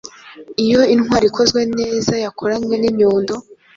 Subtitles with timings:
[0.63, 3.33] Iyo intwaro ikozwe nezayakoranye ninyundo